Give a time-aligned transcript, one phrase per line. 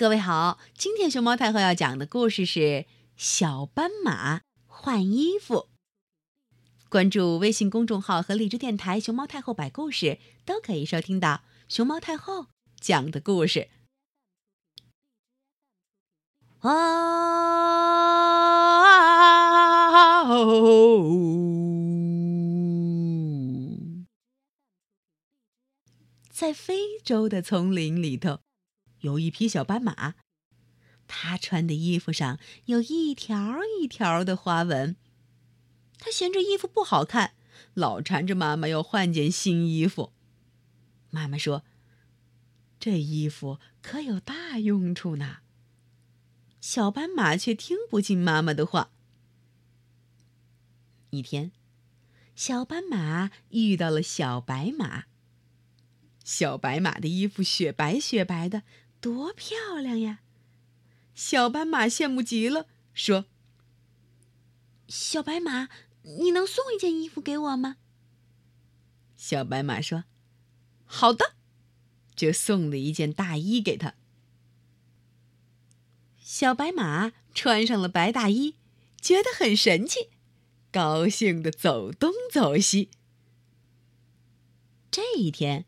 [0.00, 2.60] 各位好，今天熊猫太后要讲的故事是
[3.18, 5.54] 《小斑马换衣服》。
[6.88, 12.46] 关注微信公众号和荔枝电台“熊猫太后摆故事”，都可以收听到熊猫太后
[12.80, 13.68] 讲的故事。
[16.60, 16.70] 啊！
[26.30, 28.38] 在非洲的丛林里头。
[29.00, 30.14] 有一匹小斑马，
[31.08, 34.96] 它穿的衣服上有一条一条的花纹。
[35.98, 37.34] 它嫌这衣服不好看，
[37.74, 40.12] 老缠着妈妈要换件新衣服。
[41.10, 41.64] 妈妈说
[42.80, 45.38] ：“这衣服可有大用处呢。”
[46.60, 48.92] 小斑马却听不进妈妈的话。
[51.10, 51.52] 一天，
[52.36, 55.04] 小斑马遇到了小白马。
[56.22, 58.62] 小白马的衣服雪白雪白的。
[59.00, 60.20] 多漂亮呀！
[61.14, 63.26] 小斑马羡慕极了，说
[64.88, 65.68] ：“小白马，
[66.02, 67.76] 你能送一件衣服给我吗？”
[69.16, 70.04] 小白马说
[70.84, 71.34] ：“好的。”
[72.16, 73.94] 就送了一件大衣给他。
[76.18, 78.56] 小白马穿上了白大衣，
[79.00, 80.10] 觉得很神气，
[80.70, 82.90] 高兴的走东走西。
[84.90, 85.64] 这一天，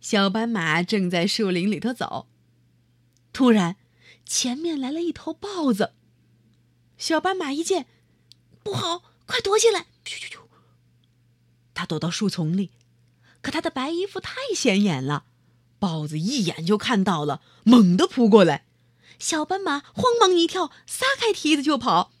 [0.00, 2.26] 小斑马正在树林里头走。
[3.32, 3.76] 突然，
[4.26, 5.94] 前面来了一头豹子。
[6.98, 7.86] 小斑马一见，
[8.62, 9.86] 不好，快躲起来！
[10.04, 10.38] 咻咻咻！
[11.74, 12.70] 他躲到树丛里，
[13.40, 15.24] 可他的白衣服太显眼了，
[15.78, 18.66] 豹子一眼就看到了，猛地扑过来。
[19.18, 22.12] 小斑马慌忙一跳，撒开蹄子就跑，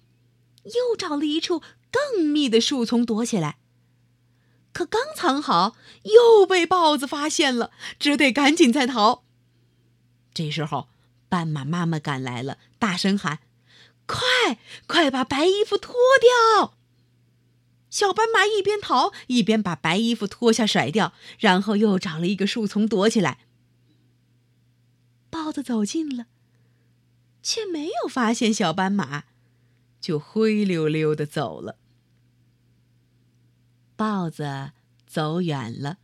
[0.64, 3.58] 又找了一处更密的树丛躲起来。
[4.72, 9.24] 可刚藏好，又被豹子发现了，只得赶紧再逃。
[10.32, 10.88] 这时候。
[11.32, 13.38] 斑马妈妈赶来了，大声喊
[14.04, 16.74] ：“快，快把白衣服脱掉！”
[17.88, 23.46] 小斑马一边逃一边把白衣服脱下甩掉，然后又找了一个树丛躲起来。
[25.30, 26.26] 豹子走近了，
[27.42, 29.24] 却没有发现小斑马，
[29.98, 31.78] 就灰溜溜的走了。
[33.96, 34.72] 豹子
[35.06, 35.96] 走远了，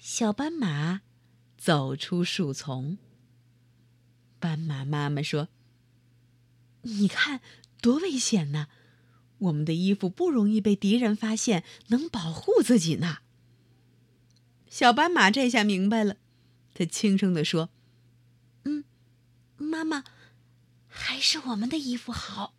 [0.00, 1.02] 小斑马
[1.56, 2.98] 走出树丛。
[4.40, 5.48] 斑马妈妈说
[6.82, 7.40] ：“你看，
[7.80, 8.68] 多危险呢！
[9.38, 13.18] 我们的衣服不容易被敌人发现，能保护自己呢。”
[14.68, 16.16] 小斑马这下明白了，
[16.74, 17.70] 它轻声地说
[18.64, 18.84] ：“嗯，
[19.56, 20.04] 妈妈，
[20.86, 22.54] 还是我们的衣服好。”